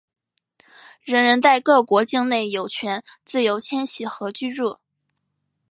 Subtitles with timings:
[1.03, 4.79] 人人在各国境内有权自由迁徙和居住。